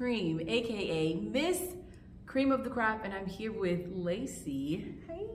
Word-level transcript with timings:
Cream, 0.00 0.40
aka 0.48 1.12
Miss 1.12 1.60
Cream 2.24 2.52
of 2.52 2.64
the 2.64 2.70
Crop, 2.70 3.04
and 3.04 3.12
I'm 3.12 3.26
here 3.26 3.52
with 3.52 3.86
Lacey. 3.92 4.94
Hey. 5.06 5.26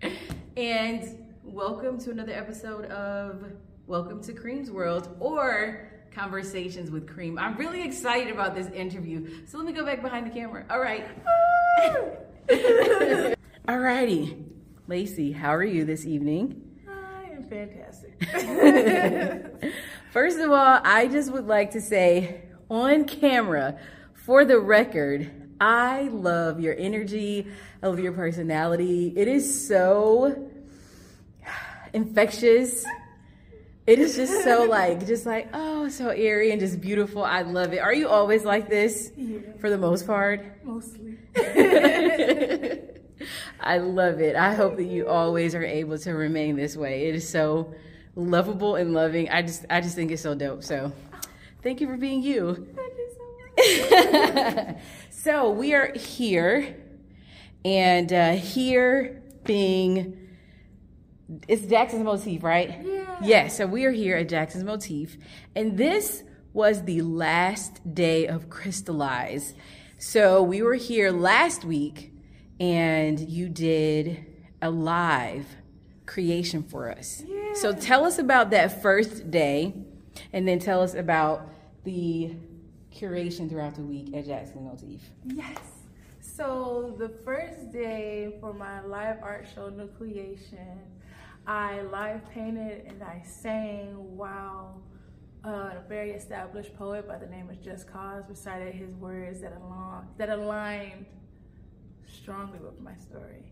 and 0.56 1.18
welcome 1.42 1.98
to 1.98 2.12
another 2.12 2.30
episode 2.30 2.84
of 2.92 3.44
Welcome 3.88 4.22
to 4.22 4.32
Cream's 4.32 4.70
World 4.70 5.16
or 5.18 5.90
Conversations 6.14 6.92
with 6.92 7.08
Cream. 7.08 7.40
I'm 7.40 7.56
really 7.56 7.82
excited 7.82 8.32
about 8.32 8.54
this 8.54 8.68
interview. 8.68 9.44
So 9.48 9.58
let 9.58 9.66
me 9.66 9.72
go 9.72 9.84
back 9.84 10.00
behind 10.00 10.24
the 10.24 10.30
camera. 10.30 10.64
All 10.70 10.78
right. 10.78 11.08
All 13.68 13.78
righty. 13.78 14.46
Lacey, 14.86 15.32
how 15.32 15.52
are 15.52 15.64
you 15.64 15.84
this 15.84 16.06
evening? 16.06 16.78
I 16.88 17.30
am 17.32 17.42
fantastic. 17.42 18.14
First 20.10 20.38
of 20.38 20.50
all, 20.50 20.80
I 20.84 21.06
just 21.08 21.30
would 21.32 21.46
like 21.46 21.72
to 21.72 21.80
say 21.80 22.42
on 22.70 23.04
camera, 23.04 23.78
for 24.14 24.44
the 24.44 24.58
record, 24.58 25.30
I 25.60 26.02
love 26.12 26.60
your 26.60 26.74
energy. 26.76 27.46
I 27.82 27.86
love 27.88 27.98
your 27.98 28.12
personality. 28.12 29.12
It 29.16 29.28
is 29.28 29.66
so 29.68 30.50
infectious. 31.92 32.84
It 33.86 33.98
is 33.98 34.16
just 34.16 34.44
so 34.44 34.64
like, 34.68 35.06
just 35.06 35.24
like, 35.26 35.48
oh, 35.54 35.88
so 35.88 36.08
airy 36.08 36.50
and 36.52 36.60
just 36.60 36.80
beautiful. 36.80 37.24
I 37.24 37.42
love 37.42 37.72
it. 37.72 37.78
Are 37.78 37.94
you 37.94 38.08
always 38.08 38.44
like 38.44 38.68
this 38.68 39.10
Yeah. 39.16 39.38
for 39.60 39.70
the 39.70 39.78
most 39.78 40.06
part? 40.06 40.44
Mostly. 40.64 41.16
I 43.60 43.78
love 43.78 44.20
it. 44.20 44.36
I 44.36 44.54
hope 44.54 44.76
that 44.76 44.84
you 44.84 45.08
always 45.08 45.54
are 45.54 45.64
able 45.64 45.98
to 45.98 46.12
remain 46.12 46.56
this 46.56 46.76
way. 46.76 47.08
It 47.08 47.14
is 47.14 47.28
so 47.28 47.74
lovable 48.18 48.74
and 48.74 48.92
loving. 48.92 49.30
I 49.30 49.42
just 49.42 49.64
I 49.70 49.80
just 49.80 49.94
think 49.94 50.10
it's 50.10 50.22
so 50.22 50.34
dope. 50.34 50.64
So 50.64 50.92
thank 51.62 51.80
you 51.80 51.86
for 51.86 51.96
being 51.96 52.22
you. 52.22 52.54
Thank 52.76 52.92
you 52.98 53.08
so 53.16 54.52
much. 54.52 54.76
so 55.10 55.50
we 55.50 55.72
are 55.72 55.92
here 55.94 56.76
and 57.64 58.12
uh 58.12 58.32
here 58.32 59.22
being 59.44 60.28
it's 61.46 61.66
Jackson's 61.66 62.04
motif, 62.04 62.42
right? 62.42 62.80
Yeah. 62.84 63.16
Yes, 63.22 63.56
so 63.56 63.66
we 63.66 63.84
are 63.84 63.90
here 63.90 64.16
at 64.16 64.30
Jackson's 64.30 64.64
Motif, 64.64 65.18
and 65.54 65.76
this 65.76 66.22
was 66.54 66.84
the 66.84 67.02
last 67.02 67.94
day 67.94 68.26
of 68.26 68.48
Crystallize. 68.48 69.52
So 69.98 70.42
we 70.42 70.62
were 70.62 70.76
here 70.76 71.10
last 71.10 71.66
week, 71.66 72.14
and 72.58 73.20
you 73.20 73.50
did 73.50 74.24
a 74.62 74.70
live 74.70 75.44
creation 76.08 76.62
for 76.62 76.90
us. 76.90 77.22
Yeah. 77.26 77.52
So 77.54 77.72
tell 77.72 78.04
us 78.04 78.18
about 78.18 78.50
that 78.50 78.82
first 78.82 79.30
day, 79.30 79.74
and 80.32 80.48
then 80.48 80.58
tell 80.58 80.82
us 80.82 80.94
about 80.94 81.48
the 81.84 82.34
curation 82.92 83.48
throughout 83.48 83.74
the 83.76 83.82
week 83.82 84.14
at 84.14 84.26
Jackson 84.26 84.64
Motif. 84.64 85.02
Yes. 85.24 85.58
So 86.20 86.96
the 86.98 87.08
first 87.08 87.70
day 87.72 88.36
for 88.40 88.52
my 88.52 88.80
live 88.84 89.18
art 89.22 89.46
show 89.54 89.70
Nucleation, 89.70 90.78
I 91.46 91.82
live 91.82 92.28
painted 92.30 92.86
and 92.86 93.02
I 93.02 93.22
sang 93.24 94.16
while 94.16 94.80
uh, 95.44 95.48
a 95.48 95.82
very 95.88 96.10
established 96.10 96.76
poet 96.76 97.06
by 97.06 97.18
the 97.18 97.26
name 97.26 97.48
of 97.50 97.62
Just 97.62 97.90
Cause 97.90 98.24
recited 98.28 98.74
his 98.74 98.94
words 98.96 99.40
that 99.40 99.52
aligned, 99.52 100.08
that 100.16 100.30
aligned 100.30 101.06
strongly 102.06 102.58
with 102.58 102.80
my 102.80 102.96
story. 102.96 103.44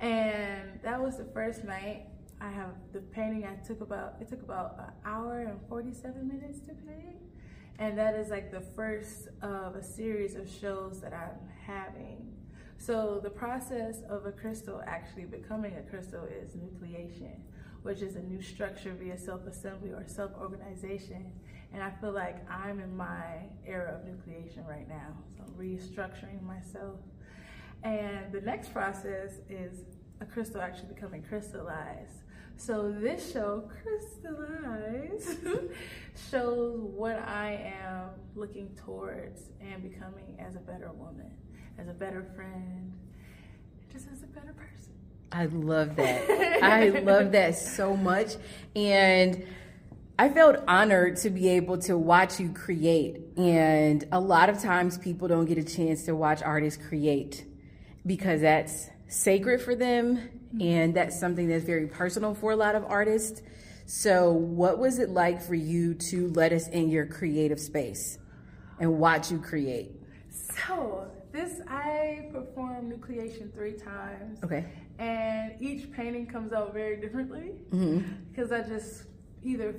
And 0.00 0.80
that 0.82 1.00
was 1.00 1.16
the 1.16 1.24
first 1.24 1.64
night. 1.64 2.06
I 2.40 2.50
have 2.50 2.70
the 2.92 3.00
painting 3.00 3.46
I 3.46 3.54
took 3.66 3.80
about 3.80 4.16
it 4.20 4.28
took 4.28 4.42
about 4.42 4.76
an 4.78 4.92
hour 5.10 5.40
and 5.40 5.58
47 5.68 6.28
minutes 6.28 6.60
to 6.60 6.74
paint. 6.74 7.16
And 7.78 7.96
that 7.98 8.14
is 8.14 8.28
like 8.28 8.50
the 8.50 8.60
first 8.60 9.28
of 9.42 9.74
a 9.74 9.82
series 9.82 10.34
of 10.34 10.48
shows 10.48 11.00
that 11.00 11.12
I'm 11.12 11.48
having. 11.66 12.32
So 12.78 13.20
the 13.22 13.30
process 13.30 14.02
of 14.08 14.26
a 14.26 14.32
crystal 14.32 14.82
actually 14.86 15.24
becoming 15.24 15.74
a 15.76 15.82
crystal 15.82 16.24
is 16.24 16.52
nucleation, 16.52 17.38
which 17.82 18.02
is 18.02 18.16
a 18.16 18.22
new 18.22 18.42
structure 18.42 18.94
via 18.98 19.18
self-assembly 19.18 19.90
or 19.90 20.04
self-organization. 20.06 21.32
And 21.72 21.82
I 21.82 21.90
feel 22.00 22.12
like 22.12 22.48
I'm 22.50 22.80
in 22.80 22.96
my 22.96 23.48
era 23.66 23.94
of 23.94 24.06
nucleation 24.06 24.66
right 24.66 24.88
now. 24.88 25.16
So 25.36 25.44
I'm 25.44 25.52
restructuring 25.54 26.42
myself. 26.42 27.00
And 27.82 28.32
the 28.32 28.40
next 28.40 28.72
process 28.72 29.40
is 29.48 29.84
a 30.20 30.24
crystal 30.24 30.60
actually 30.60 30.88
becoming 30.94 31.22
crystallized. 31.22 32.22
So 32.58 32.90
this 32.90 33.32
show, 33.32 33.68
Crystallize, 33.82 35.36
shows 36.30 36.80
what 36.80 37.18
I 37.18 37.74
am 37.82 38.08
looking 38.34 38.70
towards 38.84 39.50
and 39.60 39.82
becoming 39.82 40.36
as 40.38 40.56
a 40.56 40.60
better 40.60 40.90
woman, 40.92 41.30
as 41.78 41.88
a 41.88 41.92
better 41.92 42.24
friend, 42.34 42.92
just 43.92 44.06
as 44.10 44.22
a 44.22 44.26
better 44.26 44.54
person. 44.54 44.94
I 45.32 45.46
love 45.46 45.96
that. 45.96 46.30
I 46.62 46.88
love 47.00 47.32
that 47.32 47.56
so 47.56 47.94
much. 47.94 48.36
And 48.74 49.44
I 50.18 50.30
felt 50.30 50.56
honored 50.66 51.18
to 51.18 51.30
be 51.30 51.50
able 51.50 51.76
to 51.80 51.98
watch 51.98 52.40
you 52.40 52.50
create. 52.52 53.20
And 53.36 54.02
a 54.12 54.20
lot 54.20 54.48
of 54.48 54.62
times 54.62 54.96
people 54.96 55.28
don't 55.28 55.44
get 55.44 55.58
a 55.58 55.64
chance 55.64 56.04
to 56.04 56.16
watch 56.16 56.42
artists 56.42 56.82
create 56.88 57.44
because 58.06 58.40
that's 58.40 58.88
sacred 59.08 59.60
for 59.60 59.74
them 59.74 60.28
and 60.60 60.94
that's 60.94 61.18
something 61.18 61.48
that's 61.48 61.64
very 61.64 61.86
personal 61.86 62.34
for 62.34 62.52
a 62.52 62.56
lot 62.56 62.74
of 62.74 62.84
artists. 62.84 63.42
So, 63.86 64.32
what 64.32 64.78
was 64.78 64.98
it 64.98 65.10
like 65.10 65.40
for 65.40 65.54
you 65.54 65.94
to 65.94 66.28
let 66.30 66.52
us 66.52 66.68
in 66.68 66.88
your 66.88 67.06
creative 67.06 67.60
space 67.60 68.18
and 68.80 68.98
watch 68.98 69.30
you 69.30 69.38
create? 69.38 69.92
So 70.30 71.08
this 71.32 71.60
I 71.68 72.28
performed 72.32 72.92
nucleation 72.92 73.54
three 73.54 73.74
times. 73.74 74.42
Okay. 74.42 74.64
and 74.98 75.52
each 75.60 75.92
painting 75.92 76.26
comes 76.26 76.52
out 76.52 76.72
very 76.72 76.96
differently 76.96 77.52
mm-hmm. 77.70 78.00
because 78.30 78.50
I 78.50 78.62
just 78.62 79.04
either 79.44 79.74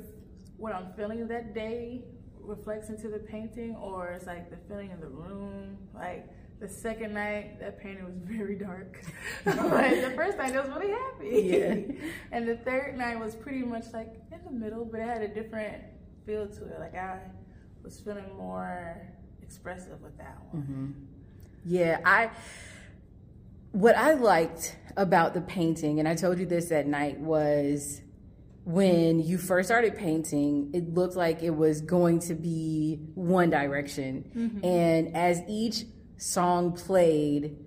what 0.58 0.74
I'm 0.74 0.94
feeling 0.96 1.28
that 1.28 1.54
day 1.54 2.04
reflects 2.40 2.90
into 2.90 3.10
the 3.10 3.20
painting, 3.20 3.76
or 3.76 4.10
it's 4.10 4.26
like 4.26 4.50
the 4.50 4.58
feeling 4.70 4.92
in 4.92 5.00
the 5.00 5.08
room. 5.08 5.78
Like 5.94 6.28
the 6.60 6.68
second 6.68 7.14
night, 7.14 7.60
that 7.60 7.80
painting 7.80 8.06
was 8.06 8.16
very 8.18 8.56
dark. 8.56 9.00
like 9.46 10.02
the 10.02 10.14
first 10.16 10.38
night, 10.38 10.56
it 10.56 10.64
was 10.64 10.70
really 10.70 10.92
happy. 10.92 11.42
Yeah. 11.44 12.10
and 12.32 12.48
the 12.48 12.58
third 12.58 12.98
night 12.98 13.20
was 13.20 13.36
pretty 13.36 13.64
much 13.64 13.86
like 13.94 14.16
in 14.32 14.40
the 14.44 14.52
middle, 14.52 14.86
but 14.86 15.00
it 15.00 15.08
had 15.08 15.22
a 15.22 15.28
different 15.28 15.84
feel 16.26 16.48
to 16.48 16.66
it. 16.66 16.80
Like 16.80 16.96
I 16.96 17.20
was 17.84 18.00
feeling 18.00 18.36
more 18.36 19.02
expressive 19.42 20.02
with 20.02 20.18
that 20.18 20.38
one. 20.52 20.64
Mm-hmm. 20.64 20.92
Yeah, 21.66 22.00
I 22.06 22.32
what 23.72 23.96
I 23.96 24.14
liked 24.14 24.78
about 24.96 25.34
the 25.34 25.42
painting, 25.42 26.00
and 26.00 26.08
I 26.08 26.16
told 26.16 26.40
you 26.40 26.46
this 26.46 26.72
at 26.72 26.88
night, 26.88 27.20
was 27.20 28.02
when 28.64 29.20
you 29.20 29.38
first 29.38 29.70
started 29.70 29.96
painting, 29.96 30.72
it 30.74 30.94
looked 30.94 31.16
like 31.16 31.44
it 31.44 31.52
was 31.52 31.82
going 31.82 32.20
to 32.20 32.34
be 32.34 33.00
one 33.16 33.50
direction. 33.50 34.30
Mm-hmm. 34.36 34.66
And 34.66 35.16
as 35.16 35.42
each 35.48 35.86
song 36.18 36.74
played, 36.74 37.58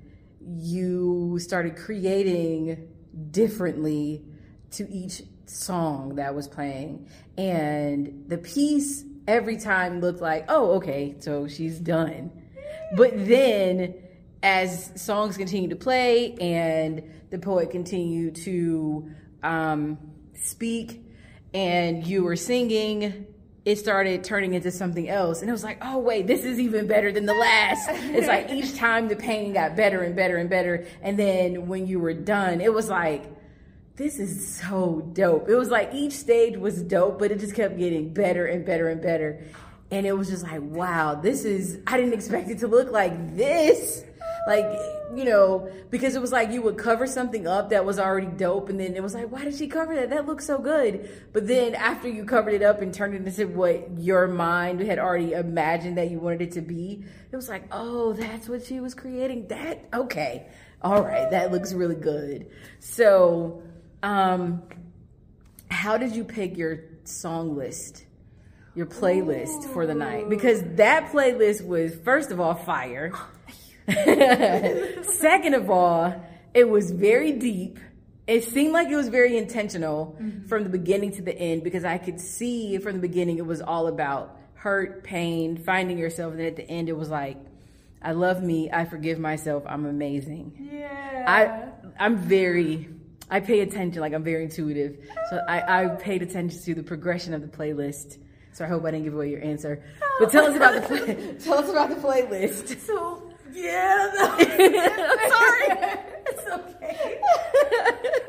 you 0.41 1.39
started 1.39 1.77
creating 1.77 2.89
differently 3.31 4.25
to 4.73 4.89
each 4.91 5.23
song 5.47 6.17
that 6.17 6.35
was 6.35 6.49
playing. 6.49 7.09
And 7.37 8.25
the 8.29 8.39
piece 8.39 9.05
every 9.27 9.57
time 9.57 10.01
looked 10.01 10.21
like, 10.21 10.47
oh, 10.49 10.73
okay, 10.73 11.17
so 11.19 11.49
she's 11.49 11.79
done. 11.79 12.31
But 12.97 13.13
then 13.27 13.95
as 14.43 14.93
songs 15.01 15.37
continue 15.37 15.69
to 15.69 15.77
play 15.77 16.35
and 16.41 17.03
the 17.31 17.39
poet 17.39 17.71
continued 17.71 18.37
to 18.37 19.11
um, 19.43 19.99
speak 20.35 21.05
and 21.53 22.07
you 22.07 22.25
were 22.25 22.37
singing, 22.37 23.27
it 23.65 23.77
started 23.77 24.25
turning 24.25 24.55
into 24.55 24.71
something 24.71 25.09
else. 25.09 25.41
And 25.41 25.49
it 25.49 25.53
was 25.53 25.65
like, 25.65 25.79
oh, 25.83 25.99
wait, 25.99 26.27
this 26.27 26.45
is 26.45 26.59
even 26.59 26.87
better 26.87 27.13
than 27.13 27.27
the 27.27 27.35
last. 27.35 27.89
it's 27.91 28.27
like 28.27 28.51
each 28.53 28.75
time 28.77 29.09
the 29.09 29.17
pain 29.17 29.53
got 29.53 29.77
better 29.77 30.03
and 30.03 30.17
better 30.17 30.39
and 30.39 30.49
better. 30.49 30.87
And 31.03 31.19
then 31.19 31.67
when 31.67 31.87
you 31.87 32.01
were 32.01 32.15
done, 32.15 32.61
it 32.61 32.73
was 32.73 32.89
like, 32.89 33.25
this 33.97 34.19
is 34.19 34.57
so 34.57 35.11
dope. 35.13 35.49
It 35.49 35.57
was 35.57 35.69
like 35.69 35.93
each 35.93 36.15
stage 36.15 36.57
was 36.57 36.83
dope, 36.83 37.19
but 37.19 37.31
it 37.31 37.39
just 37.39 37.55
kept 37.55 37.77
getting 37.77 38.15
better 38.15 38.47
and 38.47 38.65
better 38.65 38.89
and 38.89 39.03
better. 39.03 39.45
And 39.91 40.07
it 40.07 40.17
was 40.17 40.31
just 40.31 40.43
like, 40.43 40.63
wow, 40.63 41.17
this 41.17 41.45
is, 41.45 41.81
I 41.87 41.99
didn't 41.99 42.15
expect 42.15 42.49
it 42.49 42.61
to 42.61 42.69
look 42.69 42.91
like 42.91 43.37
this. 43.37 44.05
Like, 44.47 44.67
you 45.15 45.25
know, 45.25 45.71
because 45.91 46.17
it 46.17 46.21
was 46.21 46.33
like 46.33 46.51
you 46.51 46.63
would 46.63 46.79
cover 46.79 47.07
something 47.07 47.47
up 47.47 47.71
that 47.71 47.85
was 47.85 47.99
already 47.99 48.27
dope, 48.27 48.69
and 48.69 48.81
then 48.81 48.97
it 48.97 49.03
was 49.03 49.15
like, 49.15 49.31
why 49.31 49.45
did 49.45 49.55
she 49.55 49.67
cover 49.67 49.95
that? 49.95 50.11
That 50.11 50.27
looks 50.27 50.47
so 50.47 50.59
good. 50.59 51.11
But 51.33 51.47
then 51.47 51.75
after 51.75 52.09
you 52.09 52.25
covered 52.25 52.55
it 52.55 52.63
up 52.63 52.81
and 52.81 52.93
turned 52.93 53.15
it 53.15 53.27
into 53.27 53.47
what 53.49 53.99
your 53.99 54.27
mind 54.27 54.81
had 54.81 54.99
already 54.99 55.33
imagined 55.33 55.99
that 55.99 56.11
you 56.11 56.19
wanted 56.19 56.43
it 56.43 56.53
to 56.53 56.61
be, 56.61 57.05
it 57.31 57.37
was 57.37 57.49
like, 57.49 57.65
oh, 57.71 58.13
that's 58.15 58.49
what 58.49 58.65
she 58.65 58.81
was 58.81 58.95
creating. 58.95 59.49
That, 59.49 59.85
okay. 59.93 60.47
All 60.83 61.03
right, 61.03 61.31
that 61.31 61.53
looks 61.53 61.75
really 61.75 61.95
good. 61.95 62.51
So, 62.79 63.63
um, 64.03 64.63
how 65.71 65.99
did 65.99 66.17
you 66.17 66.25
pick 66.25 66.57
your 66.57 66.81
song 67.05 67.57
list? 67.57 68.07
your 68.75 68.87
playlist 68.87 69.65
for 69.73 69.85
the 69.87 69.95
night 69.95 70.29
because 70.29 70.63
that 70.77 71.11
playlist 71.11 71.67
was 71.67 71.95
first 72.05 72.31
of 72.31 72.41
all 72.41 72.55
fire. 72.55 73.13
Second 75.03 75.55
of 75.55 75.71
all, 75.71 76.15
it 76.55 76.69
was 76.69 76.91
very 76.91 77.33
deep. 77.33 77.79
It 78.27 78.45
seemed 78.45 78.73
like 78.73 78.89
it 78.89 78.97
was 78.97 79.09
very 79.09 79.37
intentional 79.37 80.17
mm-hmm. 80.21 80.47
from 80.47 80.65
the 80.65 80.71
beginning 80.71 81.13
to 81.13 81.23
the 81.23 81.37
end 81.37 81.65
because 81.65 81.85
I 81.85 81.99
could 81.99 82.21
see 82.21 82.79
from 82.79 82.95
the 82.95 83.01
beginning 83.01 83.39
it 83.39 83.47
was 83.47 83.61
all 83.61 83.89
about 83.89 84.39
hurt, 84.55 85.03
pain, 85.03 85.57
finding 85.57 85.99
yourself, 85.99 86.35
and 86.35 86.43
at 86.43 86.57
the 86.57 86.69
end 86.69 86.89
it 86.89 86.97
was 86.97 87.09
like, 87.09 87.39
I 88.03 88.13
love 88.13 88.43
me, 88.43 88.71
I 88.71 88.85
forgive 88.85 89.19
myself, 89.19 89.65
I'm 89.67 89.87
amazing. 89.87 90.69
Yeah. 90.73 91.25
I 91.27 92.03
I'm 92.03 92.17
very 92.17 92.89
I 93.31 93.41
pay 93.41 93.61
attention, 93.61 94.01
like 94.01 94.13
I'm 94.13 94.25
very 94.25 94.45
intuitive. 94.45 94.99
So 95.31 95.41
I, 95.49 95.85
I 95.85 95.89
paid 95.89 96.23
attention 96.23 96.61
to 96.63 96.75
the 96.75 96.83
progression 96.83 97.33
of 97.33 97.43
the 97.43 97.49
playlist. 97.49 98.19
So 98.53 98.65
I 98.65 98.69
hope 98.69 98.85
I 98.85 98.91
didn't 98.91 99.05
give 99.05 99.15
away 99.15 99.31
your 99.31 99.43
answer. 99.43 99.83
But 100.19 100.33
tell 100.33 100.47
us 100.47 100.57
about 100.57 100.75
the 100.75 100.81
play, 100.89 101.35
tell 101.39 101.59
us 101.59 101.71
about 101.71 101.91
the 101.91 101.97
playlist. 101.97 102.81
So 102.81 103.20
yeah, 103.53 104.11
no, 104.15 104.27
sorry. 105.29 105.67
it's 106.27 106.47
okay. 106.47 107.21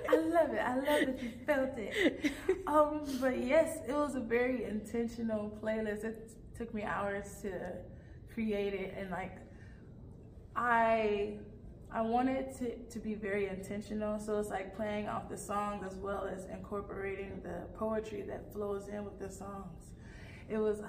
I 0.09 0.15
love 0.17 0.53
it. 0.53 0.59
I 0.59 0.75
love 0.75 0.85
that 1.05 1.23
you 1.23 1.31
felt 1.45 1.77
it. 1.77 2.31
Um, 2.67 3.01
but 3.19 3.37
yes, 3.37 3.79
it 3.87 3.93
was 3.93 4.15
a 4.15 4.19
very 4.19 4.63
intentional 4.65 5.57
playlist. 5.61 6.03
It 6.03 6.31
took 6.57 6.73
me 6.73 6.83
hours 6.83 7.27
to 7.43 7.51
create 8.33 8.73
it, 8.73 8.95
and 8.97 9.09
like 9.11 9.37
I 10.55 11.33
I 11.93 12.01
wanted 12.01 12.57
to, 12.59 12.75
to 12.77 12.99
be 12.99 13.15
very 13.15 13.47
intentional. 13.47 14.19
So 14.19 14.39
it's 14.39 14.49
like 14.49 14.75
playing 14.75 15.09
off 15.09 15.29
the 15.29 15.37
songs 15.37 15.83
as 15.85 15.95
well 15.97 16.25
as 16.33 16.45
incorporating 16.45 17.41
the 17.43 17.67
poetry 17.77 18.21
that 18.23 18.53
flows 18.53 18.87
in 18.87 19.03
with 19.03 19.19
the 19.19 19.29
songs. 19.29 19.91
It 20.49 20.57
was 20.57 20.81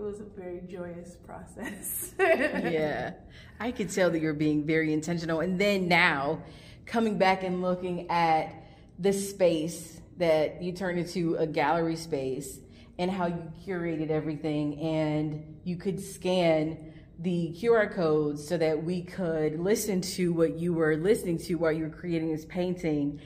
it 0.00 0.04
was 0.04 0.20
a 0.20 0.24
very 0.24 0.62
joyous 0.66 1.16
process. 1.26 2.14
yeah. 2.18 3.12
I 3.58 3.70
could 3.70 3.90
tell 3.90 4.10
that 4.10 4.20
you're 4.20 4.32
being 4.32 4.64
very 4.64 4.94
intentional. 4.94 5.40
And 5.40 5.60
then 5.60 5.88
now 5.88 6.42
coming 6.86 7.18
back 7.18 7.42
and 7.42 7.60
looking 7.60 8.10
at 8.10 8.52
the 8.98 9.12
space 9.12 10.00
that 10.16 10.62
you 10.62 10.72
turned 10.72 10.98
into 10.98 11.36
a 11.36 11.46
gallery 11.46 11.96
space 11.96 12.60
and 12.98 13.10
how 13.10 13.26
you 13.26 13.52
curated 13.66 14.10
everything 14.10 14.78
and 14.80 15.58
you 15.64 15.76
could 15.76 16.00
scan 16.00 16.92
the 17.18 17.54
QR 17.60 17.92
codes 17.92 18.46
so 18.46 18.56
that 18.56 18.82
we 18.82 19.02
could 19.02 19.60
listen 19.60 20.00
to 20.00 20.32
what 20.32 20.58
you 20.58 20.72
were 20.72 20.96
listening 20.96 21.36
to 21.38 21.56
while 21.56 21.72
you 21.72 21.84
were 21.84 21.90
creating 21.90 22.32
this 22.32 22.46
painting. 22.46 23.20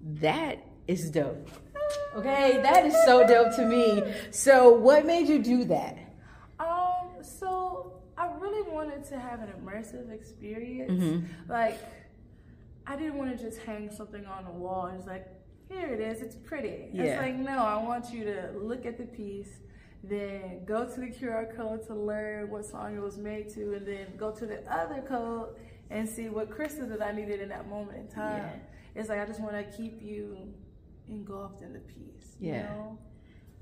That 0.00 0.58
is 0.86 1.10
dope. 1.10 1.48
Okay, 2.16 2.60
that 2.62 2.84
is 2.86 2.94
so 3.04 3.26
dope 3.26 3.54
to 3.56 3.66
me. 3.66 4.02
So, 4.30 4.70
what 4.70 5.06
made 5.06 5.28
you 5.28 5.42
do 5.42 5.64
that? 5.64 5.98
Um, 6.60 7.10
so 7.22 7.94
I 8.16 8.26
really 8.38 8.70
wanted 8.70 9.04
to 9.06 9.18
have 9.18 9.40
an 9.40 9.48
immersive 9.48 10.10
experience. 10.12 11.02
Mm-hmm. 11.02 11.50
Like, 11.50 11.78
I 12.86 12.96
didn't 12.96 13.16
want 13.16 13.36
to 13.36 13.42
just 13.42 13.58
hang 13.60 13.90
something 13.90 14.26
on 14.26 14.44
the 14.44 14.50
wall. 14.50 14.92
It's 14.96 15.06
like, 15.06 15.26
here 15.68 15.88
it 15.88 16.00
is, 16.00 16.20
it's 16.20 16.36
pretty. 16.36 16.88
Yeah. 16.92 17.04
It's 17.04 17.22
like, 17.22 17.36
no, 17.36 17.64
I 17.64 17.82
want 17.82 18.12
you 18.12 18.24
to 18.24 18.50
look 18.60 18.84
at 18.84 18.98
the 18.98 19.04
piece 19.04 19.48
then 20.04 20.64
go 20.64 20.84
to 20.84 21.00
the 21.00 21.06
QR 21.06 21.54
code 21.56 21.86
to 21.86 21.94
learn 21.94 22.50
what 22.50 22.64
song 22.64 22.96
it 22.96 23.00
was 23.00 23.18
made 23.18 23.48
to, 23.50 23.74
and 23.74 23.86
then 23.86 24.06
go 24.16 24.32
to 24.32 24.46
the 24.46 24.60
other 24.72 25.00
code 25.02 25.50
and 25.90 26.08
see 26.08 26.28
what 26.28 26.50
crystal 26.50 26.86
that 26.88 27.02
I 27.02 27.12
needed 27.12 27.40
in 27.40 27.48
that 27.50 27.68
moment 27.68 27.98
in 27.98 28.08
time. 28.08 28.42
Yeah. 28.42 29.00
It's 29.00 29.08
like 29.08 29.20
I 29.20 29.26
just 29.26 29.40
want 29.40 29.54
to 29.54 29.76
keep 29.76 30.02
you 30.02 30.52
engulfed 31.12 31.62
in 31.62 31.72
the 31.72 31.80
piece. 31.80 32.36
Yeah. 32.40 32.52
You 32.52 32.62
know? 32.62 32.98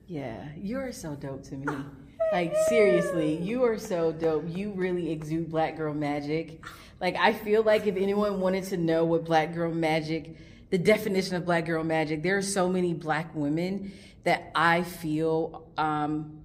Yeah. 0.06 0.48
You're 0.56 0.92
so 0.92 1.14
dope 1.14 1.42
to 1.44 1.56
me. 1.56 1.66
like 2.32 2.54
seriously, 2.68 3.36
you 3.36 3.64
are 3.64 3.78
so 3.78 4.12
dope. 4.12 4.44
You 4.48 4.72
really 4.72 5.10
exude 5.10 5.50
black 5.50 5.76
girl 5.76 5.94
magic. 5.94 6.64
Like 7.00 7.16
I 7.16 7.32
feel 7.32 7.62
like 7.62 7.86
if 7.86 7.96
anyone 7.96 8.40
wanted 8.40 8.64
to 8.64 8.76
know 8.76 9.04
what 9.04 9.24
black 9.24 9.54
girl 9.54 9.72
magic, 9.72 10.36
the 10.70 10.78
definition 10.78 11.36
of 11.36 11.44
black 11.44 11.66
girl 11.66 11.84
magic, 11.84 12.22
there 12.22 12.36
are 12.36 12.42
so 12.42 12.68
many 12.68 12.94
black 12.94 13.34
women 13.34 13.92
that 14.24 14.50
I 14.54 14.82
feel 14.82 15.66
um, 15.76 16.42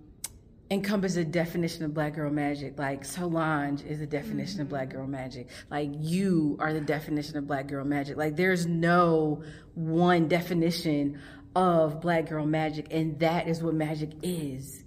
encompass 0.71 1.15
a 1.15 1.23
definition 1.23 1.83
of 1.83 1.93
black 1.93 2.15
girl 2.15 2.31
magic. 2.31 2.77
Like 2.77 3.05
Solange 3.05 3.83
is 3.83 4.01
a 4.01 4.07
definition 4.07 4.55
mm-hmm. 4.55 4.61
of 4.63 4.69
black 4.69 4.89
girl 4.89 5.07
magic. 5.07 5.47
Like 5.69 5.89
you 5.93 6.57
are 6.59 6.73
the 6.73 6.81
definition 6.81 7.37
of 7.37 7.47
black 7.47 7.67
girl 7.67 7.85
magic. 7.85 8.17
Like 8.17 8.35
there's 8.35 8.65
no 8.65 9.43
one 9.75 10.27
definition 10.27 11.19
of 11.55 12.01
black 12.01 12.27
girl 12.29 12.45
magic, 12.45 12.87
and 12.91 13.19
that 13.19 13.47
is 13.47 13.61
what 13.61 13.73
magic 13.73 14.11
is. 14.21 14.83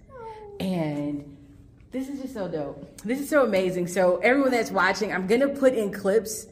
And 0.60 1.36
this 1.92 2.08
is 2.08 2.20
just 2.20 2.34
so 2.34 2.48
dope. 2.48 3.00
This 3.02 3.20
is 3.20 3.28
so 3.28 3.44
amazing. 3.44 3.86
So 3.86 4.18
everyone 4.18 4.50
that's 4.50 4.70
watching, 4.70 5.12
I'm 5.12 5.26
gonna 5.26 5.48
put 5.48 5.74
in 5.74 5.92
clips 5.92 6.46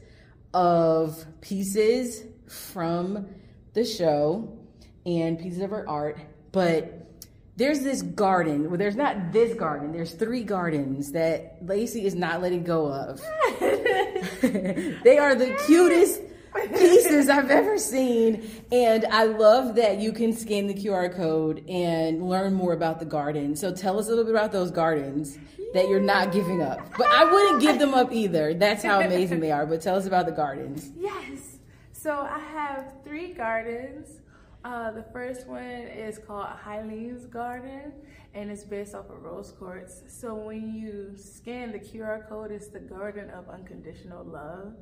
of 0.54 1.24
pieces 1.40 2.24
from 2.48 3.26
the 3.74 3.84
show 3.84 4.56
and 5.04 5.38
pieces 5.38 5.60
of 5.60 5.70
her 5.70 5.86
art, 5.88 6.18
but 6.52 7.05
there's 7.56 7.80
this 7.80 8.02
garden. 8.02 8.68
Well, 8.68 8.78
there's 8.78 8.96
not 8.96 9.32
this 9.32 9.54
garden. 9.54 9.92
There's 9.92 10.12
three 10.12 10.42
gardens 10.42 11.12
that 11.12 11.56
Lacey 11.62 12.04
is 12.04 12.14
not 12.14 12.42
letting 12.42 12.64
go 12.64 12.86
of. 12.92 13.20
they 14.40 15.18
are 15.18 15.34
the 15.34 15.58
cutest 15.66 16.20
pieces 16.74 17.28
I've 17.28 17.50
ever 17.50 17.78
seen. 17.78 18.48
And 18.70 19.06
I 19.06 19.24
love 19.24 19.76
that 19.76 19.98
you 19.98 20.12
can 20.12 20.34
scan 20.34 20.66
the 20.66 20.74
QR 20.74 21.14
code 21.14 21.64
and 21.68 22.28
learn 22.28 22.54
more 22.54 22.72
about 22.72 22.98
the 22.98 23.06
garden. 23.06 23.56
So 23.56 23.74
tell 23.74 23.98
us 23.98 24.06
a 24.06 24.10
little 24.10 24.24
bit 24.24 24.34
about 24.34 24.52
those 24.52 24.70
gardens 24.70 25.38
that 25.72 25.88
you're 25.88 26.00
not 26.00 26.32
giving 26.32 26.62
up. 26.62 26.80
But 26.96 27.08
I 27.08 27.24
wouldn't 27.24 27.60
give 27.62 27.78
them 27.78 27.94
up 27.94 28.12
either. 28.12 28.54
That's 28.54 28.82
how 28.82 29.00
amazing 29.00 29.40
they 29.40 29.50
are. 29.50 29.66
But 29.66 29.80
tell 29.80 29.96
us 29.96 30.06
about 30.06 30.26
the 30.26 30.32
gardens. 30.32 30.90
Yes. 30.98 31.58
So 31.92 32.12
I 32.12 32.38
have 32.38 32.92
three 33.04 33.32
gardens. 33.32 34.20
Uh, 34.66 34.90
the 34.90 35.04
first 35.12 35.46
one 35.46 35.62
is 35.62 36.18
called 36.18 36.48
Hylene's 36.48 37.24
Garden, 37.26 37.92
and 38.34 38.50
it's 38.50 38.64
based 38.64 38.96
off 38.96 39.08
of 39.10 39.22
rose 39.22 39.52
quartz. 39.52 40.02
So 40.08 40.34
when 40.34 40.74
you 40.74 41.12
scan 41.16 41.70
the 41.70 41.78
QR 41.78 42.28
code, 42.28 42.50
it's 42.50 42.66
the 42.66 42.80
Garden 42.80 43.30
of 43.30 43.48
Unconditional 43.48 44.24
Love. 44.24 44.74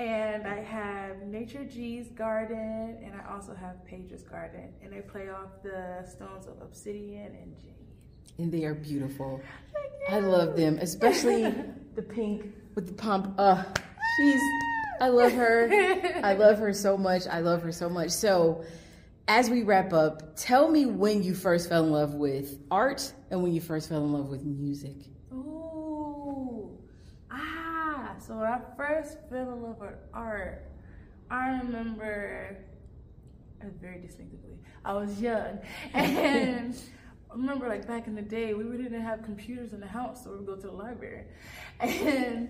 And 0.00 0.44
I 0.48 0.56
have 0.56 1.22
Nature 1.22 1.64
G's 1.64 2.08
Garden, 2.08 2.98
and 3.00 3.14
I 3.14 3.32
also 3.32 3.54
have 3.54 3.84
Page's 3.84 4.24
Garden, 4.24 4.72
and 4.82 4.92
they 4.92 5.02
play 5.02 5.28
off 5.30 5.50
the 5.62 6.04
stones 6.04 6.48
of 6.48 6.60
obsidian 6.60 7.26
and 7.26 7.56
jade. 7.62 7.86
And 8.38 8.50
they 8.50 8.64
are 8.64 8.74
beautiful. 8.74 9.40
I 10.10 10.18
love 10.18 10.56
them, 10.56 10.78
especially 10.78 11.54
the 11.94 12.02
pink 12.02 12.52
with 12.74 12.88
the 12.88 12.94
pump. 12.94 13.36
Uh, 13.38 13.62
she's, 14.16 14.40
I 15.00 15.10
love 15.10 15.30
her. 15.30 15.70
I 16.24 16.34
love 16.34 16.58
her 16.58 16.72
so 16.72 16.98
much. 16.98 17.28
I 17.28 17.38
love 17.38 17.62
her 17.62 17.70
so 17.70 17.88
much. 17.88 18.10
So, 18.10 18.64
as 19.28 19.50
we 19.50 19.62
wrap 19.62 19.92
up, 19.92 20.36
tell 20.36 20.68
me 20.68 20.86
when 20.86 21.22
you 21.22 21.34
first 21.34 21.68
fell 21.68 21.84
in 21.84 21.90
love 21.90 22.14
with 22.14 22.60
art 22.70 23.12
and 23.30 23.42
when 23.42 23.52
you 23.52 23.60
first 23.60 23.88
fell 23.88 24.04
in 24.04 24.12
love 24.12 24.28
with 24.28 24.44
music. 24.44 24.96
Ooh, 25.32 26.78
ah, 27.30 28.14
so 28.18 28.36
when 28.36 28.46
I 28.46 28.60
first 28.76 29.18
fell 29.28 29.52
in 29.52 29.62
love 29.62 29.78
with 29.80 29.94
art, 30.14 30.70
I 31.30 31.58
remember 31.58 32.56
very 33.80 33.98
distinctively. 33.98 34.58
I 34.84 34.92
was 34.92 35.20
young, 35.20 35.58
and 35.92 36.76
I 37.28 37.34
remember 37.34 37.68
like 37.68 37.84
back 37.84 38.06
in 38.06 38.14
the 38.14 38.22
day, 38.22 38.54
we 38.54 38.64
didn't 38.76 39.00
have 39.00 39.24
computers 39.24 39.72
in 39.72 39.80
the 39.80 39.88
house, 39.88 40.22
so 40.22 40.30
we 40.30 40.36
would 40.36 40.46
go 40.46 40.54
to 40.54 40.68
the 40.68 40.72
library, 40.72 41.24
and 41.80 42.48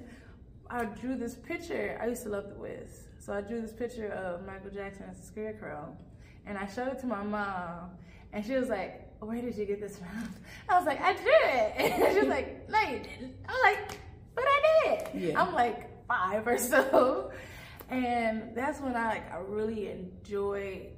I 0.69 0.85
drew 0.85 1.17
this 1.17 1.37
picture. 1.37 1.99
I 2.03 2.09
used 2.09 2.25
to 2.25 2.29
love 2.29 2.51
The 2.51 2.57
Wiz, 2.57 3.09
so 3.19 3.33
I 3.33 3.41
drew 3.41 3.63
this 3.63 3.73
picture 3.73 4.09
of 4.09 4.47
Michael 4.47 4.71
Jackson 4.71 5.07
as 5.11 5.19
a 5.21 5.23
scarecrow 5.23 5.97
and 6.47 6.57
I 6.57 6.67
showed 6.67 6.89
it 6.89 6.99
to 7.01 7.07
my 7.07 7.23
mom, 7.23 7.91
and 8.33 8.45
she 8.45 8.55
was 8.55 8.69
like, 8.69 9.09
"Where 9.21 9.41
did 9.41 9.57
you 9.57 9.67
get 9.67 9.81
this 9.81 9.99
from?" 9.99 10.09
I 10.69 10.79
was 10.79 10.87
like, 10.87 11.01
"I 11.01 11.13
drew 11.15 11.25
it," 11.27 11.73
and 11.77 12.13
she 12.13 12.21
was 12.21 12.29
like, 12.29 12.69
"No, 12.69 12.81
you 12.81 12.99
didn't." 13.01 13.35
I 13.49 13.53
was 13.53 13.61
like, 13.65 13.99
"But 14.35 14.45
I 14.47 14.61
did." 14.85 15.23
Yeah. 15.23 15.43
I'm 15.43 15.55
like 15.55 16.07
five 16.07 16.47
or 16.47 16.59
so, 16.59 17.33
and 17.91 18.55
that's 18.55 18.81
when 18.81 18.95
I 18.97 19.09
like 19.09 19.33
I 19.33 19.39
really 19.39 19.91
enjoy 19.91 20.89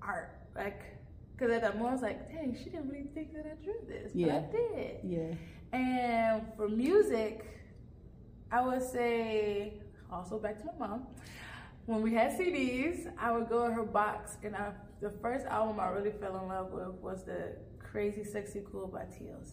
art, 0.00 0.38
like. 0.54 0.80
Cause 1.36 1.50
at 1.50 1.62
that 1.62 1.74
moment 1.74 1.88
I 1.88 1.92
was 1.94 2.02
like, 2.02 2.30
dang, 2.30 2.56
she 2.56 2.70
didn't 2.70 2.88
really 2.88 3.08
think 3.12 3.34
that 3.34 3.44
I 3.44 3.60
drew 3.64 3.74
this, 3.88 4.12
but 4.12 4.20
yeah. 4.20 4.36
I 4.36 4.52
did. 4.52 4.96
Yeah. 5.02 5.76
And 5.76 6.42
for 6.56 6.68
music, 6.68 7.44
I 8.52 8.64
would 8.64 8.80
say 8.80 9.72
also 10.12 10.38
back 10.38 10.60
to 10.60 10.66
my 10.78 10.86
mom 10.86 11.08
when 11.86 12.02
we 12.02 12.14
had 12.14 12.32
CDs, 12.38 13.12
I 13.18 13.32
would 13.32 13.48
go 13.48 13.66
in 13.66 13.72
her 13.72 13.84
box, 13.84 14.36
and 14.42 14.56
I, 14.56 14.72
the 15.00 15.10
first 15.22 15.46
album 15.46 15.80
I 15.80 15.88
really 15.88 16.12
fell 16.12 16.36
in 16.38 16.48
love 16.48 16.72
with 16.72 16.94
was 17.02 17.24
the 17.24 17.56
Crazy 17.78 18.24
Sexy 18.24 18.62
Cool 18.70 18.86
by 18.86 19.02
TLC. 19.02 19.52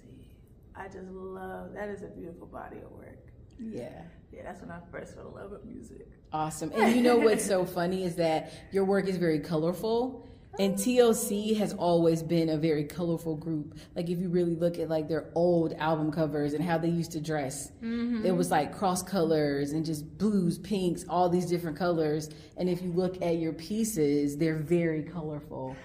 I 0.76 0.86
just 0.88 1.10
love 1.10 1.74
that 1.74 1.90
is 1.90 2.02
a 2.02 2.08
beautiful 2.08 2.48
body 2.48 2.78
of 2.78 2.92
work. 2.92 3.32
Yeah. 3.60 4.04
Yeah, 4.32 4.44
that's 4.44 4.62
when 4.62 4.72
I 4.72 4.80
first 4.92 5.16
fell 5.16 5.28
in 5.28 5.34
love 5.34 5.52
with 5.52 5.66
music. 5.66 6.08
Awesome. 6.32 6.72
And 6.74 6.96
you 6.96 7.02
know 7.02 7.18
what's 7.18 7.46
so 7.46 7.66
funny 7.66 8.06
is 8.06 8.16
that 8.16 8.54
your 8.72 8.86
work 8.86 9.08
is 9.08 9.18
very 9.18 9.40
colorful. 9.40 10.30
And 10.60 10.76
TLC 10.76 11.58
has 11.58 11.74
always 11.74 12.22
been 12.22 12.50
a 12.50 12.58
very 12.58 12.84
colorful 12.84 13.36
group. 13.36 13.78
Like 13.96 14.10
if 14.10 14.20
you 14.20 14.30
really 14.30 14.56
look 14.56 14.80
at 14.80 14.90
like 14.90 15.08
their 15.08 15.30
old 15.34 15.74
album 15.74 16.12
covers 16.12 16.54
and 16.54 16.64
how 16.64 16.78
they 16.78 16.90
used 16.90 17.12
to 17.14 17.22
dress, 17.22 17.72
mm-hmm. 17.82 18.26
it 18.26 18.36
was 18.36 18.52
like 18.52 18.76
cross 18.76 19.02
colors 19.02 19.72
and 19.72 19.86
just 19.86 20.18
blues, 20.18 20.58
pinks, 20.58 21.06
all 21.08 21.30
these 21.30 21.46
different 21.46 21.78
colors. 21.78 22.30
And 22.58 22.70
if 22.70 22.82
you 22.82 22.92
look 22.92 23.22
at 23.22 23.38
your 23.38 23.54
pieces, 23.54 24.38
they're 24.38 24.58
very 24.58 25.04
colorful. 25.04 25.76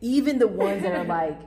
Even 0.00 0.38
the 0.38 0.48
ones 0.48 0.82
that 0.82 0.92
are 0.92 1.04
like 1.04 1.38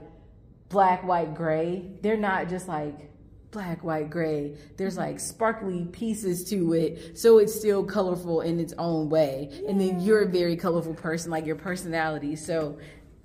black, 0.68 1.04
white, 1.04 1.34
gray, 1.34 1.90
they're 2.00 2.16
not 2.16 2.48
just 2.48 2.68
like 2.68 3.11
black, 3.52 3.84
white, 3.84 4.10
gray. 4.10 4.56
There's 4.76 4.96
like 4.96 5.16
mm-hmm. 5.16 5.18
sparkly 5.18 5.84
pieces 5.92 6.42
to 6.50 6.72
it, 6.72 7.16
so 7.16 7.38
it's 7.38 7.54
still 7.54 7.84
colorful 7.84 8.40
in 8.40 8.58
its 8.58 8.74
own 8.78 9.08
way. 9.08 9.48
Yeah. 9.52 9.70
And 9.70 9.80
then 9.80 10.00
you're 10.00 10.22
a 10.22 10.28
very 10.28 10.56
colorful 10.56 10.94
person, 10.94 11.30
like 11.30 11.46
your 11.46 11.56
personality. 11.56 12.34
So 12.34 12.78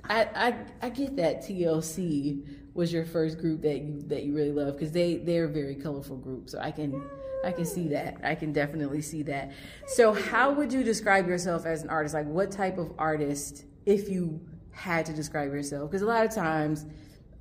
I 0.03 0.27
I, 0.35 0.55
I 0.83 0.89
get 0.89 1.15
that 1.15 1.41
TLC 1.41 2.45
was 2.75 2.93
your 2.93 3.05
first 3.05 3.39
group 3.39 3.61
that 3.63 3.81
you 3.81 4.01
that 4.03 4.23
you 4.23 4.35
really 4.35 4.51
love 4.51 4.73
because 4.73 4.91
they 4.91 5.15
they're 5.15 5.45
a 5.45 5.49
very 5.49 5.75
colorful 5.75 6.17
group. 6.17 6.49
So 6.49 6.59
I 6.59 6.71
can 6.71 7.01
I 7.43 7.51
can 7.51 7.65
see 7.65 7.87
that. 7.89 8.17
I 8.23 8.35
can 8.35 8.51
definitely 8.51 9.01
see 9.01 9.23
that. 9.23 9.51
So 9.87 10.13
how 10.13 10.51
would 10.51 10.73
you 10.73 10.83
describe 10.83 11.27
yourself 11.27 11.65
as 11.65 11.83
an 11.83 11.89
artist? 11.89 12.13
Like 12.13 12.27
what 12.27 12.51
type 12.51 12.77
of 12.77 12.93
artist 12.99 13.65
if 13.85 14.09
you 14.09 14.41
had 14.71 15.05
to 15.05 15.13
describe 15.13 15.51
yourself? 15.53 15.89
Because 15.89 16.01
a 16.01 16.05
lot 16.05 16.25
of 16.25 16.35
times 16.35 16.85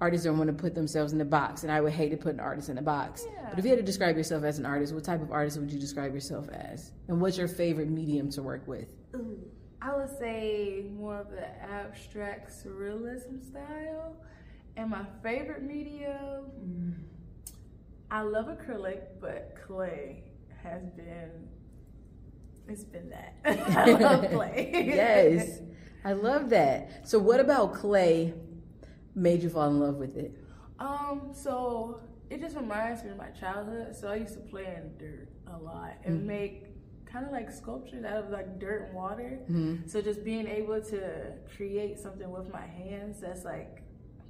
artists 0.01 0.27
don't 0.27 0.39
want 0.39 0.49
to 0.49 0.55
put 0.55 0.75
themselves 0.75 1.13
in 1.13 1.21
a 1.21 1.25
box, 1.25 1.63
and 1.63 1.73
I 1.73 1.81
would 1.81 1.93
hate 1.93 2.11
to 2.11 2.17
put 2.17 2.35
an 2.35 2.41
artist 2.41 2.69
in 2.69 2.79
a 2.79 2.83
box. 2.83 3.27
Yeah. 3.27 3.47
But 3.51 3.59
if 3.59 3.65
you 3.65 3.71
had 3.71 3.79
to 3.79 3.85
describe 3.85 4.17
yourself 4.17 4.45
as 4.45 4.59
an 4.59 4.67
artist, 4.67 4.95
what 4.95 5.05
type 5.05 5.23
of 5.23 5.33
artist 5.33 5.59
would 5.59 5.71
you 5.71 5.79
describe 5.79 6.15
yourself 6.15 6.49
as? 6.51 6.93
And 7.09 7.21
what's 7.21 7.39
your 7.39 7.49
favorite 7.49 7.89
medium 7.89 8.31
to 8.33 8.43
work 8.43 8.67
with? 8.67 8.89
Ooh, 9.15 9.39
I 9.81 9.97
would 9.97 10.11
say 10.19 10.85
more 10.97 11.19
of 11.19 11.31
the 11.31 11.47
abstract 11.63 12.51
surrealism 12.51 13.45
style. 13.47 14.17
And 14.77 14.91
my 14.91 15.05
favorite 15.23 15.63
medium, 15.63 16.51
mm. 16.63 16.95
I 18.11 18.21
love 18.21 18.47
acrylic, 18.47 19.01
but 19.21 19.57
clay 19.67 20.25
has 20.63 20.83
been, 20.91 21.31
it's 22.69 22.85
been 22.85 23.11
that. 23.11 23.37
I 23.77 23.93
love 23.93 24.31
clay. 24.31 24.71
yes, 24.87 25.61
I 26.05 26.13
love 26.13 26.51
that. 26.51 27.09
So, 27.09 27.19
what 27.19 27.41
about 27.41 27.73
clay 27.73 28.35
made 29.17 29.43
you 29.43 29.51
fall 29.51 29.69
in 29.69 29.81
love 29.81 29.97
with 29.97 30.17
it? 30.17 30.33
Um, 30.79 31.31
so 31.33 32.01
it 32.31 32.41
just 32.41 32.57
reminds 32.57 33.03
me 33.03 33.11
of 33.11 33.17
my 33.17 33.31
childhood. 33.31 33.97
So 33.97 34.09
I 34.09 34.17
used 34.17 34.35
to 34.35 34.41
play 34.41 34.77
in 34.77 34.97
dirt 34.99 35.29
a 35.53 35.57
lot 35.57 35.95
and 36.05 36.19
mm-hmm. 36.19 36.27
make 36.27 36.65
kind 37.07 37.25
of 37.25 37.33
like 37.33 37.51
sculptures 37.51 38.05
out 38.05 38.25
of 38.25 38.31
like 38.31 38.59
dirt 38.61 38.87
and 38.87 38.95
water. 38.95 39.41
Mm-hmm. 39.51 39.89
So 39.89 40.03
just 40.03 40.23
being 40.23 40.47
able 40.47 40.81
to 40.83 41.33
create 41.57 41.99
something 41.99 42.31
with 42.31 42.53
my 42.53 42.67
hands 42.67 43.21
that's 43.21 43.45
like 43.45 43.83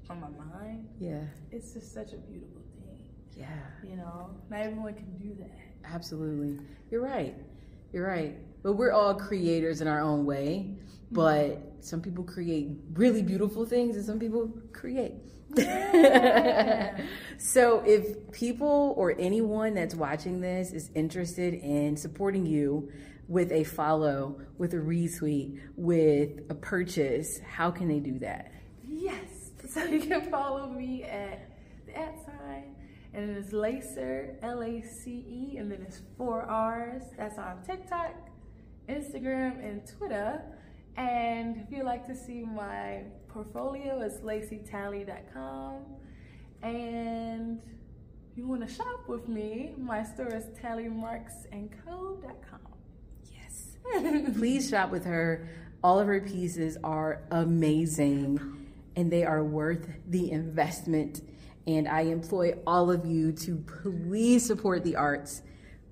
from 0.06 0.20
my 0.20 0.28
mind. 0.28 0.88
Yeah. 1.00 1.22
It's 1.50 1.72
just 1.72 1.92
such 1.92 2.12
a 2.12 2.18
beautiful 2.18 2.62
thing. 2.78 3.08
Yeah. 3.36 3.48
You 3.82 3.96
know, 3.96 4.30
not 4.50 4.60
everyone 4.60 4.94
can 4.94 5.16
do 5.18 5.34
that. 5.40 5.92
Absolutely. 5.92 6.64
You're 6.90 7.02
right. 7.02 7.34
You're 7.92 8.06
right. 8.06 8.36
But 8.62 8.74
we're 8.74 8.92
all 8.92 9.14
creators 9.14 9.80
in 9.80 9.88
our 9.88 10.00
own 10.00 10.24
way 10.24 10.76
but 11.10 11.75
some 11.86 12.00
people 12.00 12.24
create 12.24 12.68
really 12.94 13.22
beautiful 13.22 13.64
things 13.64 13.96
and 13.96 14.04
some 14.04 14.18
people 14.18 14.52
create. 14.72 15.14
so 17.38 17.82
if 17.86 18.32
people 18.32 18.94
or 18.96 19.14
anyone 19.18 19.74
that's 19.74 19.94
watching 19.94 20.40
this 20.40 20.72
is 20.72 20.90
interested 20.94 21.54
in 21.54 21.96
supporting 21.96 22.44
you 22.44 22.90
with 23.28 23.52
a 23.52 23.62
follow, 23.64 24.40
with 24.58 24.74
a 24.74 24.78
retweet, 24.78 25.60
with 25.76 26.40
a 26.50 26.54
purchase, 26.54 27.38
how 27.40 27.70
can 27.70 27.86
they 27.88 28.00
do 28.00 28.18
that? 28.18 28.52
Yes. 28.86 29.52
So 29.68 29.84
you 29.84 30.00
can 30.00 30.28
follow 30.30 30.68
me 30.68 31.04
at 31.04 31.50
the 31.86 31.96
at 31.96 32.16
sign 32.24 32.74
and 33.16 33.30
it 33.30 33.36
is 33.38 33.52
Lacer, 33.52 34.36
L 34.42 34.62
A 34.62 34.82
C 34.82 35.24
E, 35.26 35.56
and 35.56 35.70
then 35.70 35.80
it's 35.82 36.02
four 36.18 36.42
R's. 36.42 37.02
That's 37.16 37.38
on 37.38 37.62
TikTok, 37.64 38.14
Instagram, 38.88 39.64
and 39.64 39.82
Twitter. 39.86 40.42
And 40.96 41.56
if 41.58 41.70
you'd 41.70 41.84
like 41.84 42.06
to 42.06 42.14
see 42.14 42.42
my 42.42 43.02
portfolio, 43.28 44.00
it's 44.00 44.16
lacytally.com. 44.18 45.74
And 46.62 47.60
if 48.30 48.38
you 48.38 48.46
want 48.46 48.66
to 48.66 48.74
shop 48.74 49.06
with 49.06 49.28
me, 49.28 49.74
my 49.76 50.02
store 50.02 50.34
is 50.34 50.44
tallymarksandco.com. 50.62 52.60
Yes. 53.30 53.76
Please 54.38 54.70
shop 54.70 54.90
with 54.90 55.04
her. 55.04 55.48
All 55.84 55.98
of 55.98 56.06
her 56.06 56.20
pieces 56.20 56.78
are 56.82 57.22
amazing 57.30 58.40
and 58.96 59.12
they 59.12 59.24
are 59.24 59.44
worth 59.44 59.86
the 60.08 60.32
investment. 60.32 61.20
And 61.66 61.86
I 61.86 62.02
employ 62.02 62.54
all 62.66 62.90
of 62.90 63.04
you 63.04 63.32
to 63.32 63.56
please 63.56 64.46
support 64.46 64.84
the 64.84 64.96
arts, 64.96 65.42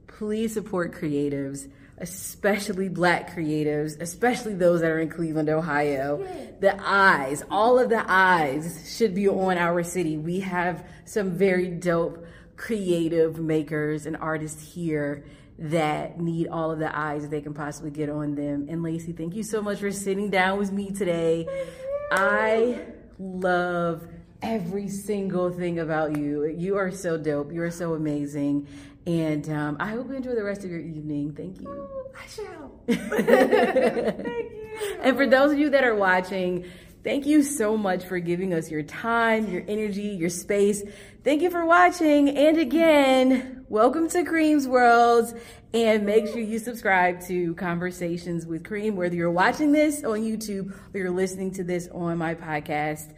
please 0.06 0.54
support 0.54 0.92
creatives 0.92 1.68
especially 1.98 2.88
black 2.88 3.34
creatives, 3.34 4.00
especially 4.00 4.54
those 4.54 4.80
that 4.80 4.90
are 4.90 5.00
in 5.00 5.08
Cleveland, 5.08 5.48
Ohio. 5.48 6.26
The 6.60 6.76
eyes, 6.80 7.44
all 7.50 7.78
of 7.78 7.88
the 7.88 8.04
eyes 8.06 8.96
should 8.96 9.14
be 9.14 9.28
on 9.28 9.58
our 9.58 9.82
city. 9.82 10.16
We 10.16 10.40
have 10.40 10.86
some 11.04 11.32
very 11.32 11.68
dope 11.68 12.26
creative 12.56 13.38
makers 13.38 14.06
and 14.06 14.16
artists 14.16 14.74
here 14.74 15.24
that 15.58 16.20
need 16.20 16.48
all 16.48 16.72
of 16.72 16.78
the 16.80 16.96
eyes 16.96 17.22
that 17.22 17.30
they 17.30 17.40
can 17.40 17.54
possibly 17.54 17.90
get 17.90 18.10
on 18.10 18.34
them. 18.34 18.66
And 18.68 18.82
Lacey, 18.82 19.12
thank 19.12 19.34
you 19.34 19.42
so 19.42 19.62
much 19.62 19.78
for 19.78 19.92
sitting 19.92 20.30
down 20.30 20.58
with 20.58 20.72
me 20.72 20.90
today. 20.90 21.46
I 22.10 22.80
love 23.18 24.06
every 24.42 24.88
single 24.88 25.50
thing 25.50 25.78
about 25.78 26.18
you. 26.18 26.44
You 26.46 26.76
are 26.76 26.90
so 26.90 27.16
dope. 27.16 27.52
You 27.52 27.62
are 27.62 27.70
so 27.70 27.94
amazing. 27.94 28.66
And 29.06 29.48
um, 29.50 29.76
I 29.80 29.88
hope 29.88 30.08
you 30.08 30.14
enjoy 30.14 30.34
the 30.34 30.44
rest 30.44 30.64
of 30.64 30.70
your 30.70 30.80
evening. 30.80 31.34
Thank 31.34 31.60
you. 31.60 31.68
Oh, 31.68 32.10
I 32.16 32.26
shall. 32.26 32.80
thank 34.16 34.50
you. 34.50 34.98
And 35.02 35.16
for 35.16 35.26
those 35.26 35.52
of 35.52 35.58
you 35.58 35.70
that 35.70 35.84
are 35.84 35.94
watching, 35.94 36.64
thank 37.02 37.26
you 37.26 37.42
so 37.42 37.76
much 37.76 38.06
for 38.06 38.18
giving 38.18 38.54
us 38.54 38.70
your 38.70 38.82
time, 38.82 39.50
your 39.50 39.62
energy, 39.68 40.08
your 40.08 40.30
space. 40.30 40.82
Thank 41.22 41.42
you 41.42 41.50
for 41.50 41.66
watching. 41.66 42.30
And 42.30 42.56
again, 42.56 43.66
welcome 43.68 44.08
to 44.08 44.24
Cream's 44.24 44.66
World. 44.66 45.38
And 45.74 46.06
make 46.06 46.26
sure 46.28 46.38
you 46.38 46.58
subscribe 46.58 47.20
to 47.26 47.54
Conversations 47.56 48.46
with 48.46 48.64
Cream, 48.64 48.96
whether 48.96 49.16
you're 49.16 49.30
watching 49.30 49.72
this 49.72 50.02
on 50.02 50.20
YouTube 50.20 50.74
or 50.94 50.98
you're 50.98 51.10
listening 51.10 51.50
to 51.54 51.64
this 51.64 51.88
on 51.92 52.16
my 52.16 52.34
podcast. 52.34 53.12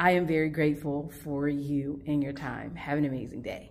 I 0.00 0.12
am 0.12 0.26
very 0.26 0.48
grateful 0.48 1.12
for 1.22 1.48
you 1.48 2.02
and 2.06 2.22
your 2.22 2.32
time. 2.32 2.74
Have 2.74 2.98
an 2.98 3.04
amazing 3.04 3.42
day. 3.42 3.70